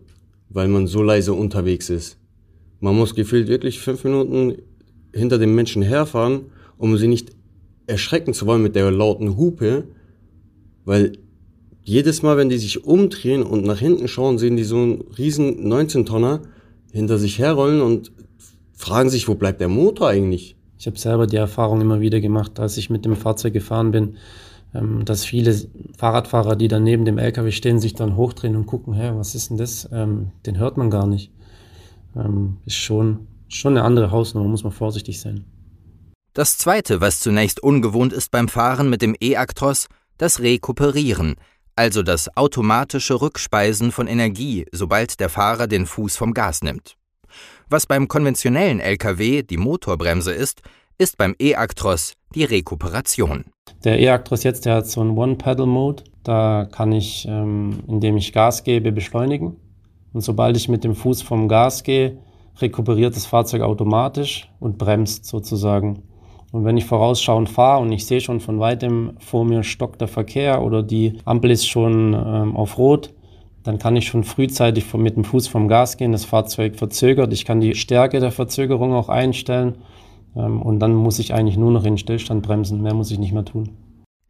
weil 0.50 0.68
man 0.68 0.86
so 0.86 1.02
leise 1.02 1.32
unterwegs 1.32 1.90
ist. 1.90 2.16
Man 2.78 2.96
muss 2.96 3.16
gefühlt 3.16 3.48
wirklich 3.48 3.80
fünf 3.80 4.04
Minuten 4.04 4.62
hinter 5.12 5.38
dem 5.38 5.56
Menschen 5.56 5.82
herfahren, 5.82 6.42
um 6.78 6.96
sie 6.96 7.08
nicht 7.08 7.30
erschrecken 7.88 8.34
zu 8.34 8.46
wollen 8.46 8.62
mit 8.62 8.76
der 8.76 8.88
lauten 8.92 9.36
Hupe, 9.36 9.88
weil 10.84 11.18
jedes 11.82 12.22
Mal, 12.22 12.36
wenn 12.36 12.50
die 12.50 12.58
sich 12.58 12.84
umdrehen 12.84 13.42
und 13.42 13.64
nach 13.64 13.80
hinten 13.80 14.06
schauen, 14.06 14.38
sehen 14.38 14.56
die 14.56 14.62
so 14.62 14.76
einen 14.76 15.00
riesen 15.18 15.66
19-Tonner 15.72 16.42
hinter 16.92 17.18
sich 17.18 17.38
herrollen 17.38 17.80
und 17.80 18.12
fragen 18.74 19.10
sich, 19.10 19.28
wo 19.28 19.34
bleibt 19.34 19.60
der 19.60 19.68
Motor 19.68 20.08
eigentlich? 20.08 20.56
Ich 20.78 20.86
habe 20.86 20.98
selber 20.98 21.26
die 21.26 21.36
Erfahrung 21.36 21.80
immer 21.80 22.00
wieder 22.00 22.20
gemacht, 22.20 22.58
als 22.58 22.76
ich 22.76 22.90
mit 22.90 23.04
dem 23.04 23.16
Fahrzeug 23.16 23.52
gefahren 23.52 23.92
bin, 23.92 24.16
ähm, 24.74 25.04
dass 25.04 25.24
viele 25.24 25.54
Fahrradfahrer, 25.96 26.56
die 26.56 26.68
dann 26.68 26.84
neben 26.84 27.04
dem 27.04 27.18
LKW 27.18 27.52
stehen, 27.52 27.78
sich 27.78 27.94
dann 27.94 28.16
hochdrehen 28.16 28.56
und 28.56 28.66
gucken, 28.66 28.94
hä, 28.94 29.12
was 29.14 29.34
ist 29.34 29.50
denn 29.50 29.56
das? 29.56 29.88
Ähm, 29.92 30.32
den 30.46 30.58
hört 30.58 30.76
man 30.76 30.90
gar 30.90 31.06
nicht. 31.06 31.30
Ähm, 32.16 32.58
ist 32.66 32.76
schon, 32.76 33.26
schon 33.48 33.76
eine 33.76 33.84
andere 33.84 34.10
Hausnummer, 34.10 34.48
muss 34.48 34.64
man 34.64 34.72
vorsichtig 34.72 35.20
sein. 35.20 35.44
Das 36.34 36.56
Zweite, 36.58 37.00
was 37.00 37.20
zunächst 37.20 37.62
ungewohnt 37.62 38.12
ist 38.12 38.30
beim 38.30 38.48
Fahren 38.48 38.88
mit 38.88 39.02
dem 39.02 39.14
E-Actros, 39.20 39.88
das 40.18 40.40
Rekuperieren, 40.40 41.36
also 41.76 42.02
das 42.02 42.36
automatische 42.36 43.20
Rückspeisen 43.20 43.92
von 43.92 44.06
Energie, 44.06 44.66
sobald 44.72 45.20
der 45.20 45.28
Fahrer 45.28 45.66
den 45.66 45.86
Fuß 45.86 46.16
vom 46.16 46.34
Gas 46.34 46.62
nimmt. 46.62 46.96
Was 47.68 47.86
beim 47.86 48.08
konventionellen 48.08 48.80
Lkw 48.80 49.42
die 49.42 49.56
Motorbremse 49.56 50.32
ist, 50.32 50.62
ist 50.98 51.16
beim 51.16 51.34
E-Actros 51.40 52.12
die 52.34 52.44
Rekuperation. 52.44 53.44
Der 53.84 53.98
E-Actros 53.98 54.44
jetzt, 54.44 54.66
der 54.66 54.76
hat 54.76 54.86
so 54.86 55.00
einen 55.00 55.16
One-Pedal-Mode. 55.16 56.04
Da 56.22 56.68
kann 56.70 56.92
ich, 56.92 57.26
ähm, 57.28 57.80
indem 57.88 58.16
ich 58.16 58.32
Gas 58.32 58.62
gebe, 58.64 58.92
beschleunigen. 58.92 59.56
Und 60.12 60.20
sobald 60.20 60.56
ich 60.56 60.68
mit 60.68 60.84
dem 60.84 60.94
Fuß 60.94 61.22
vom 61.22 61.48
Gas 61.48 61.82
gehe, 61.82 62.18
rekuperiert 62.58 63.16
das 63.16 63.26
Fahrzeug 63.26 63.62
automatisch 63.62 64.50
und 64.60 64.78
bremst 64.78 65.24
sozusagen. 65.24 66.02
Und 66.52 66.66
wenn 66.66 66.76
ich 66.76 66.84
vorausschauend 66.84 67.48
fahre 67.48 67.80
und 67.80 67.90
ich 67.92 68.06
sehe 68.06 68.20
schon 68.20 68.40
von 68.40 68.60
weitem 68.60 69.14
vor 69.18 69.44
mir 69.44 69.64
stockt 69.64 70.02
der 70.02 70.08
Verkehr 70.08 70.62
oder 70.62 70.82
die 70.82 71.18
Ampel 71.24 71.50
ist 71.50 71.66
schon 71.66 72.12
ähm, 72.12 72.54
auf 72.54 72.76
Rot, 72.76 73.14
dann 73.62 73.78
kann 73.78 73.96
ich 73.96 74.06
schon 74.06 74.22
frühzeitig 74.22 74.92
mit 74.94 75.16
dem 75.16 75.24
Fuß 75.24 75.48
vom 75.48 75.66
Gas 75.66 75.96
gehen. 75.96 76.12
Das 76.12 76.26
Fahrzeug 76.26 76.76
verzögert. 76.76 77.32
Ich 77.32 77.44
kann 77.44 77.60
die 77.60 77.74
Stärke 77.74 78.20
der 78.20 78.32
Verzögerung 78.32 78.92
auch 78.92 79.08
einstellen. 79.08 79.78
Ähm, 80.36 80.60
und 80.60 80.78
dann 80.80 80.94
muss 80.94 81.18
ich 81.18 81.32
eigentlich 81.32 81.56
nur 81.56 81.70
noch 81.70 81.84
in 81.84 81.96
Stillstand 81.96 82.44
bremsen. 82.44 82.82
Mehr 82.82 82.94
muss 82.94 83.10
ich 83.10 83.18
nicht 83.18 83.32
mehr 83.32 83.44
tun. 83.44 83.70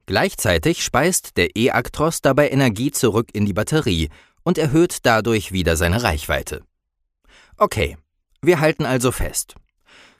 Gleichzeitig 0.06 0.84
speist 0.84 1.36
der 1.36 1.56
E-Actros 1.56 2.20
dabei 2.22 2.50
Energie 2.50 2.90
zurück 2.90 3.28
in 3.32 3.46
die 3.46 3.52
Batterie 3.52 4.10
und 4.44 4.58
erhöht 4.58 4.98
dadurch 5.02 5.52
wieder 5.52 5.76
seine 5.76 6.02
Reichweite. 6.02 6.62
Okay, 7.56 7.96
wir 8.42 8.60
halten 8.60 8.84
also 8.84 9.12
fest. 9.12 9.54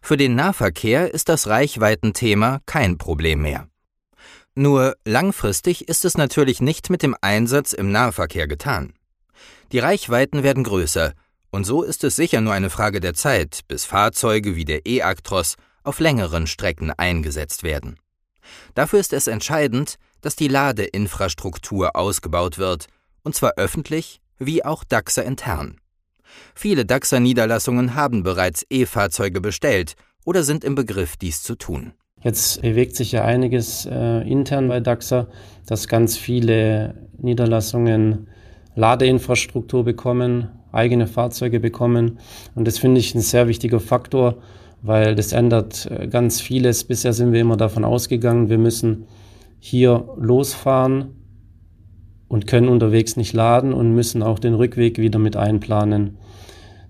Für 0.05 0.17
den 0.17 0.35
Nahverkehr 0.35 1.15
ist 1.15 1.29
das 1.29 1.47
Reichweitenthema 1.47 2.61
kein 2.67 2.99
Problem 2.99 3.43
mehr. 3.43 3.69
Nur 4.57 4.97
langfristig 5.05 5.89
ist 5.89 6.05
es 6.05 6.19
natürlich 6.19 6.61
nicht 6.61 6.91
mit 6.91 7.05
dem 7.05 7.17
Einsatz 7.21 7.73
im 7.73 7.93
Nahverkehr 7.93 8.49
getan. 8.49 8.95
Die 9.71 9.79
Reichweiten 9.79 10.43
werden 10.43 10.65
größer, 10.65 11.15
und 11.53 11.65
so 11.65 11.85
ist 11.85 12.03
es 12.03 12.17
sicher 12.17 12.41
nur 12.41 12.53
eine 12.53 12.69
Frage 12.69 12.99
der 13.01 13.15
Zeit, 13.15 13.61
bis 13.69 13.85
Fahrzeuge 13.85 14.57
wie 14.57 14.65
der 14.65 14.87
E-Actros 14.87 15.55
auf 15.85 16.01
längeren 16.01 16.49
Strecken 16.49 16.91
eingesetzt 16.91 17.63
werden. 17.63 17.97
Dafür 18.75 18.99
ist 18.99 19.13
es 19.13 19.29
entscheidend, 19.29 19.99
dass 20.21 20.35
die 20.35 20.49
Ladeinfrastruktur 20.49 21.95
ausgebaut 21.95 22.59
wird, 22.59 22.87
und 23.23 23.37
zwar 23.37 23.53
öffentlich 23.57 24.21
wie 24.39 24.65
auch 24.65 24.83
DAXA 24.83 25.23
intern. 25.23 25.81
Viele 26.55 26.85
DAXA-Niederlassungen 26.85 27.95
haben 27.95 28.23
bereits 28.23 28.65
E-Fahrzeuge 28.71 29.41
bestellt 29.41 29.95
oder 30.25 30.43
sind 30.43 30.65
im 30.65 30.75
Begriff, 30.75 31.17
dies 31.17 31.43
zu 31.43 31.55
tun. 31.55 31.93
Jetzt 32.23 32.63
bewegt 32.63 32.95
sich 32.95 33.13
ja 33.13 33.25
einiges 33.25 33.87
äh, 33.87 34.21
intern 34.29 34.69
bei 34.69 34.79
DAXA, 34.81 35.27
dass 35.67 35.89
ganz 35.89 36.17
viele 36.17 37.09
Niederlassungen 37.19 38.29
Ladeinfrastruktur 38.77 39.85
bekommen, 39.85 40.49
eigene 40.71 41.07
Fahrzeuge 41.07 41.61
bekommen. 41.61 42.19
Und 42.55 42.67
das 42.67 42.79
finde 42.79 43.01
ich 43.01 43.15
ein 43.15 43.21
sehr 43.21 43.49
wichtiger 43.49 43.81
Faktor, 43.81 44.39
weil 44.83 45.15
das 45.15 45.33
ändert 45.33 45.91
äh, 45.91 46.07
ganz 46.07 46.41
vieles. 46.41 46.85
Bisher 46.85 47.13
sind 47.13 47.33
wir 47.33 47.41
immer 47.41 47.57
davon 47.57 47.85
ausgegangen, 47.85 48.49
wir 48.49 48.59
müssen 48.59 49.07
hier 49.59 50.09
losfahren 50.17 51.11
und 52.29 52.47
können 52.47 52.69
unterwegs 52.69 53.17
nicht 53.17 53.33
laden 53.33 53.73
und 53.73 53.95
müssen 53.95 54.23
auch 54.23 54.39
den 54.39 54.55
Rückweg 54.55 54.99
wieder 54.99 55.19
mit 55.19 55.37
einplanen. 55.37 56.19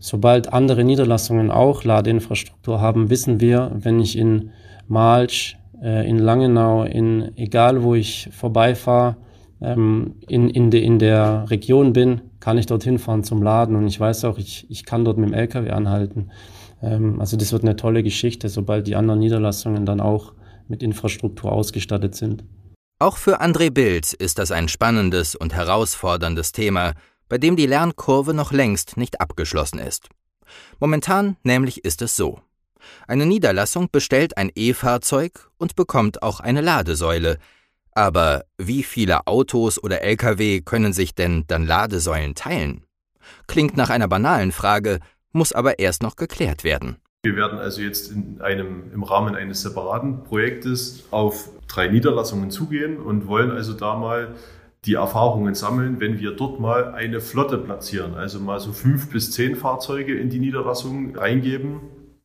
Sobald 0.04 0.52
andere 0.52 0.82
Niederlassungen 0.82 1.52
auch 1.52 1.84
Ladeinfrastruktur 1.84 2.80
haben, 2.80 3.08
wissen 3.08 3.38
wir, 3.38 3.70
wenn 3.72 4.00
ich 4.00 4.18
in 4.18 4.50
Malsch, 4.88 5.56
äh, 5.80 6.08
in 6.10 6.18
Langenau, 6.18 6.82
in 6.82 7.30
egal 7.36 7.84
wo 7.84 7.94
ich 7.94 8.28
vorbeifahre, 8.32 9.16
ähm, 9.60 10.16
in, 10.26 10.50
in, 10.50 10.72
de, 10.72 10.82
in 10.82 10.98
der 10.98 11.44
Region 11.50 11.92
bin, 11.92 12.20
kann 12.40 12.58
ich 12.58 12.66
dorthin 12.66 12.98
fahren 12.98 13.22
zum 13.22 13.44
Laden 13.44 13.76
und 13.76 13.86
ich 13.86 14.00
weiß 14.00 14.24
auch, 14.24 14.38
ich, 14.38 14.66
ich 14.68 14.84
kann 14.84 15.04
dort 15.04 15.18
mit 15.18 15.28
dem 15.28 15.34
LKW 15.34 15.70
anhalten. 15.70 16.30
Ähm, 16.82 17.20
also 17.20 17.36
das 17.36 17.52
wird 17.52 17.62
eine 17.62 17.76
tolle 17.76 18.02
Geschichte, 18.02 18.48
sobald 18.48 18.88
die 18.88 18.96
anderen 18.96 19.20
Niederlassungen 19.20 19.86
dann 19.86 20.00
auch 20.00 20.32
mit 20.66 20.82
Infrastruktur 20.82 21.52
ausgestattet 21.52 22.16
sind. 22.16 22.42
Auch 22.98 23.18
für 23.18 23.40
André 23.40 23.70
Bild 23.70 24.12
ist 24.14 24.40
das 24.40 24.50
ein 24.50 24.66
spannendes 24.66 25.36
und 25.36 25.54
herausforderndes 25.54 26.50
Thema, 26.50 26.94
bei 27.32 27.38
dem 27.38 27.56
die 27.56 27.64
Lernkurve 27.64 28.34
noch 28.34 28.52
längst 28.52 28.98
nicht 28.98 29.22
abgeschlossen 29.22 29.78
ist. 29.78 30.10
Momentan 30.80 31.38
nämlich 31.44 31.82
ist 31.82 32.02
es 32.02 32.14
so. 32.14 32.42
Eine 33.08 33.24
Niederlassung 33.24 33.88
bestellt 33.90 34.36
ein 34.36 34.52
E-Fahrzeug 34.54 35.48
und 35.56 35.74
bekommt 35.74 36.22
auch 36.22 36.40
eine 36.40 36.60
Ladesäule. 36.60 37.38
Aber 37.92 38.44
wie 38.58 38.82
viele 38.82 39.26
Autos 39.26 39.82
oder 39.82 40.02
Lkw 40.02 40.60
können 40.60 40.92
sich 40.92 41.14
denn 41.14 41.44
dann 41.46 41.66
Ladesäulen 41.66 42.34
teilen? 42.34 42.84
Klingt 43.46 43.78
nach 43.78 43.88
einer 43.88 44.08
banalen 44.08 44.52
Frage, 44.52 45.00
muss 45.32 45.54
aber 45.54 45.78
erst 45.78 46.02
noch 46.02 46.16
geklärt 46.16 46.64
werden. 46.64 46.98
Wir 47.22 47.34
werden 47.34 47.58
also 47.58 47.80
jetzt 47.80 48.10
in 48.10 48.42
einem, 48.42 48.92
im 48.92 49.04
Rahmen 49.04 49.36
eines 49.36 49.62
separaten 49.62 50.22
Projektes 50.22 51.04
auf 51.10 51.48
drei 51.66 51.88
Niederlassungen 51.88 52.50
zugehen 52.50 52.98
und 52.98 53.26
wollen 53.26 53.52
also 53.52 53.72
da 53.72 53.96
mal 53.96 54.34
die 54.84 54.94
Erfahrungen 54.94 55.54
sammeln, 55.54 56.00
wenn 56.00 56.18
wir 56.18 56.34
dort 56.34 56.58
mal 56.58 56.92
eine 56.92 57.20
Flotte 57.20 57.58
platzieren, 57.58 58.14
also 58.14 58.40
mal 58.40 58.58
so 58.58 58.72
fünf 58.72 59.10
bis 59.10 59.30
zehn 59.30 59.54
Fahrzeuge 59.54 60.18
in 60.18 60.28
die 60.28 60.40
Niederlassung 60.40 61.14
reingeben 61.14 61.80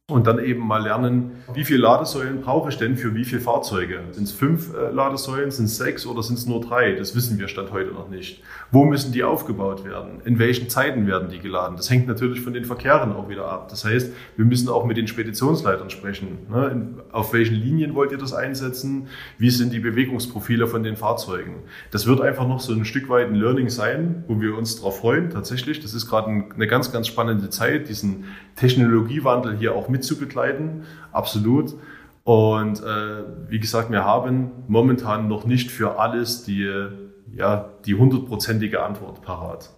und 0.09 0.25
dann 0.25 0.39
eben 0.39 0.65
mal 0.65 0.81
lernen, 0.81 1.31
wie 1.53 1.65
viele 1.65 1.79
Ladesäulen 1.79 2.39
brauche 2.39 2.69
ich 2.69 2.77
denn 2.77 2.95
für 2.95 3.13
wie 3.13 3.25
viele 3.25 3.41
Fahrzeuge? 3.41 3.99
Sind 4.11 4.23
es 4.23 4.31
fünf 4.31 4.73
äh, 4.73 4.89
Ladesäulen, 4.89 5.51
sind 5.51 5.65
es 5.65 5.75
sechs 5.75 6.05
oder 6.05 6.23
sind 6.23 6.39
es 6.39 6.45
nur 6.45 6.61
drei? 6.61 6.93
Das 6.93 7.13
wissen 7.13 7.37
wir 7.37 7.49
Stand 7.49 7.73
heute 7.73 7.91
noch 7.91 8.07
nicht. 8.07 8.41
Wo 8.71 8.85
müssen 8.85 9.11
die 9.11 9.25
aufgebaut 9.25 9.83
werden? 9.83 10.21
In 10.23 10.39
welchen 10.39 10.69
Zeiten 10.69 11.07
werden 11.07 11.27
die 11.27 11.39
geladen? 11.39 11.75
Das 11.75 11.89
hängt 11.89 12.07
natürlich 12.07 12.39
von 12.39 12.53
den 12.53 12.63
Verkehren 12.63 13.11
auch 13.11 13.27
wieder 13.27 13.51
ab. 13.51 13.67
Das 13.67 13.83
heißt, 13.83 14.13
wir 14.37 14.45
müssen 14.45 14.69
auch 14.69 14.85
mit 14.85 14.95
den 14.95 15.09
Speditionsleitern 15.09 15.89
sprechen. 15.89 16.37
Ne? 16.49 16.87
Auf 17.11 17.33
welchen 17.33 17.55
Linien 17.55 17.93
wollt 17.93 18.13
ihr 18.13 18.17
das 18.17 18.31
einsetzen? 18.31 19.07
Wie 19.37 19.49
sind 19.49 19.73
die 19.73 19.81
Bewegungsprofile 19.81 20.67
von 20.67 20.83
den 20.83 20.95
Fahrzeugen? 20.95 21.63
Das 21.91 22.07
wird 22.07 22.21
einfach 22.21 22.47
noch 22.47 22.61
so 22.61 22.71
ein 22.71 22.85
Stück 22.85 23.09
weit 23.09 23.27
ein 23.27 23.35
Learning 23.35 23.67
sein, 23.67 24.23
wo 24.29 24.39
wir 24.39 24.57
uns 24.57 24.77
darauf 24.77 24.99
freuen. 24.99 25.31
Tatsächlich, 25.31 25.81
das 25.81 25.93
ist 25.93 26.07
gerade 26.07 26.29
eine 26.29 26.67
ganz, 26.67 26.93
ganz 26.93 27.07
spannende 27.07 27.49
Zeit, 27.49 27.89
diesen 27.89 28.23
Technologiewandel 28.55 29.57
hier 29.57 29.75
auch 29.75 29.89
mit 29.89 29.96
mitzubegleiten, 29.97 30.83
absolut. 31.11 31.73
Und 32.23 32.81
äh, 32.83 33.23
wie 33.47 33.59
gesagt, 33.59 33.89
wir 33.91 34.03
haben 34.03 34.51
momentan 34.67 35.27
noch 35.27 35.45
nicht 35.45 35.71
für 35.71 35.99
alles 35.99 36.43
die, 36.43 36.69
ja, 37.33 37.69
die 37.85 37.95
hundertprozentige 37.95 38.83
Antwort 38.83 39.21
parat. 39.21 39.69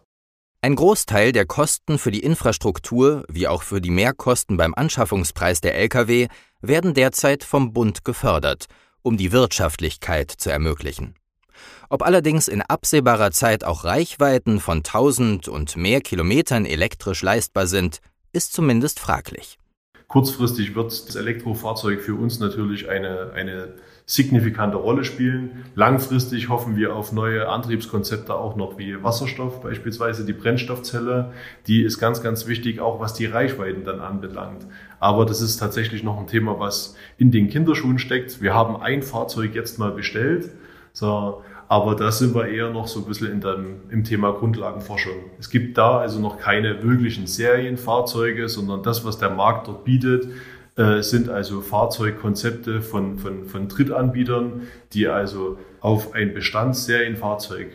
Ein 0.61 0.75
Großteil 0.75 1.31
der 1.31 1.45
Kosten 1.45 1.97
für 1.97 2.11
die 2.11 2.19
Infrastruktur 2.19 3.23
wie 3.29 3.47
auch 3.47 3.61
für 3.61 3.79
die 3.79 3.91
Mehrkosten 3.91 4.57
beim 4.57 4.73
Anschaffungspreis 4.73 5.61
der 5.61 5.77
Lkw 5.77 6.27
werden 6.59 6.93
derzeit 6.93 7.43
vom 7.43 7.71
Bund 7.71 8.03
gefördert, 8.03 8.65
um 9.01 9.15
die 9.15 9.31
Wirtschaftlichkeit 9.31 10.31
zu 10.31 10.49
ermöglichen. 10.49 11.15
Ob 11.89 12.01
allerdings 12.01 12.47
in 12.47 12.61
absehbarer 12.61 13.31
Zeit 13.31 13.63
auch 13.63 13.83
Reichweiten 13.83 14.59
von 14.59 14.79
1000 14.79 15.47
und 15.47 15.77
mehr 15.77 16.01
Kilometern 16.01 16.65
elektrisch 16.65 17.21
leistbar 17.21 17.67
sind, 17.67 17.99
ist 18.33 18.53
zumindest 18.53 18.99
fraglich. 18.99 19.58
Kurzfristig 20.09 20.73
wird 20.73 20.87
das 20.87 21.15
Elektrofahrzeug 21.15 22.01
für 22.01 22.15
uns 22.15 22.39
natürlich 22.39 22.89
eine, 22.89 23.31
eine 23.35 23.75
signifikante 24.07 24.75
Rolle 24.75 25.03
spielen. 25.03 25.65
Langfristig 25.75 26.49
hoffen 26.49 26.75
wir 26.75 26.95
auf 26.95 27.11
neue 27.11 27.47
Antriebskonzepte 27.47 28.33
auch 28.33 28.55
noch 28.55 28.79
wie 28.79 29.03
Wasserstoff, 29.03 29.61
beispielsweise 29.61 30.25
die 30.25 30.33
Brennstoffzelle. 30.33 31.31
Die 31.67 31.83
ist 31.83 31.99
ganz, 31.99 32.23
ganz 32.23 32.47
wichtig, 32.47 32.79
auch 32.79 32.99
was 32.99 33.13
die 33.13 33.27
Reichweiten 33.27 33.83
dann 33.83 33.99
anbelangt. 33.99 34.65
Aber 34.99 35.27
das 35.27 35.41
ist 35.41 35.57
tatsächlich 35.57 36.01
noch 36.03 36.19
ein 36.19 36.25
Thema, 36.25 36.59
was 36.59 36.95
in 37.19 37.29
den 37.29 37.47
Kinderschuhen 37.47 37.99
steckt. 37.99 38.41
Wir 38.41 38.55
haben 38.55 38.81
ein 38.81 39.03
Fahrzeug 39.03 39.53
jetzt 39.53 39.77
mal 39.77 39.91
bestellt. 39.91 40.49
So, 40.91 41.43
aber 41.69 41.95
da 41.95 42.11
sind 42.11 42.33
wir 42.33 42.47
eher 42.47 42.71
noch 42.71 42.87
so 42.87 43.01
ein 43.01 43.05
bisschen 43.05 43.31
in 43.31 43.41
dem, 43.41 43.81
im 43.91 44.03
Thema 44.03 44.31
Grundlagenforschung. 44.33 45.13
Es 45.39 45.51
gibt 45.51 45.77
da 45.77 45.99
also 45.99 46.19
noch 46.19 46.39
keine 46.39 46.81
wirklichen 46.81 47.27
Serienfahrzeuge, 47.27 48.49
sondern 48.49 48.81
das, 48.81 49.05
was 49.05 49.19
der 49.19 49.29
Markt 49.29 49.67
dort 49.67 49.85
bietet, 49.85 50.27
äh, 50.77 51.03
sind 51.03 51.29
also 51.29 51.61
Fahrzeugkonzepte 51.61 52.81
von, 52.81 53.19
von, 53.19 53.45
von 53.45 53.67
Drittanbietern, 53.67 54.63
die 54.93 55.07
also 55.07 55.59
auf 55.79 56.15
ein 56.15 56.33
Bestandsserienfahrzeug 56.33 57.67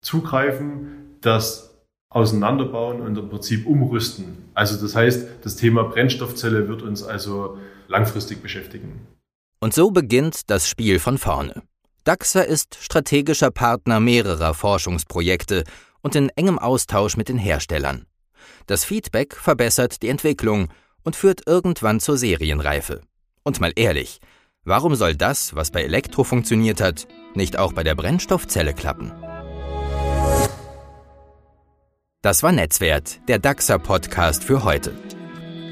zugreifen, 0.00 1.18
das 1.20 1.74
auseinanderbauen 2.08 3.02
und 3.02 3.18
im 3.18 3.28
Prinzip 3.28 3.66
umrüsten. 3.66 4.38
Also 4.54 4.80
das 4.80 4.96
heißt, 4.96 5.28
das 5.42 5.56
Thema 5.56 5.84
Brennstoffzelle 5.84 6.68
wird 6.68 6.80
uns 6.80 7.02
also 7.02 7.58
langfristig 7.86 8.42
beschäftigen. 8.42 9.06
Und 9.60 9.74
so 9.74 9.90
beginnt 9.90 10.48
das 10.48 10.66
Spiel 10.66 10.98
von 10.98 11.18
vorne. 11.18 11.62
DAXA 12.04 12.40
ist 12.40 12.78
strategischer 12.80 13.52
Partner 13.52 14.00
mehrerer 14.00 14.54
Forschungsprojekte 14.54 15.62
und 16.00 16.16
in 16.16 16.30
engem 16.30 16.58
Austausch 16.58 17.16
mit 17.16 17.28
den 17.28 17.38
Herstellern. 17.38 18.06
Das 18.66 18.84
Feedback 18.84 19.36
verbessert 19.36 20.02
die 20.02 20.08
Entwicklung 20.08 20.68
und 21.04 21.14
führt 21.14 21.46
irgendwann 21.46 22.00
zur 22.00 22.16
Serienreife. 22.16 23.02
Und 23.44 23.60
mal 23.60 23.72
ehrlich, 23.76 24.18
warum 24.64 24.96
soll 24.96 25.14
das, 25.14 25.54
was 25.54 25.70
bei 25.70 25.82
Elektro 25.82 26.24
funktioniert 26.24 26.80
hat, 26.80 27.06
nicht 27.34 27.56
auch 27.56 27.72
bei 27.72 27.84
der 27.84 27.94
Brennstoffzelle 27.94 28.74
klappen? 28.74 29.12
Das 32.20 32.42
war 32.42 32.52
Netzwert, 32.52 33.20
der 33.28 33.38
DAXA-Podcast 33.38 34.42
für 34.42 34.64
heute. 34.64 34.94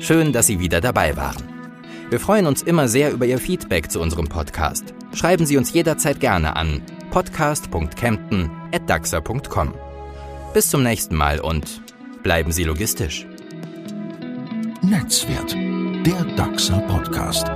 Schön, 0.01 0.33
dass 0.33 0.47
Sie 0.47 0.61
wieder 0.61 0.81
dabei 0.81 1.17
waren. 1.17 1.49
Wir 2.09 2.21
freuen 2.21 2.47
uns 2.47 2.63
immer 2.63 2.89
sehr 2.89 3.13
über 3.13 3.27
Ihr 3.27 3.39
Feedback 3.39 3.91
zu 3.91 4.01
unserem 4.01 4.29
Podcast. 4.29 4.95
Schreiben 5.15 5.47
Sie 5.47 5.57
uns 5.57 5.73
jederzeit 5.73 6.21
gerne 6.21 6.57
an 6.57 6.83
podcast.kempten.daxa.com. 7.11 9.75
Bis 10.55 10.71
zum 10.71 10.83
nächsten 10.83 11.15
Mal 11.17 11.41
und 11.41 11.83
bleiben 12.23 12.53
Sie 12.53 12.65
logistisch. 12.65 13.27
Netzwert, 14.83 15.55
der 16.07 16.25
DAXA 16.37 16.79
Podcast. 16.81 17.51